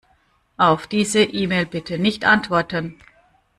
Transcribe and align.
Auf 0.57 0.87
diese 0.87 1.21
E-Mail 1.21 1.67
bitte 1.67 1.99
nicht 1.99 2.25
antworten. 2.25 2.97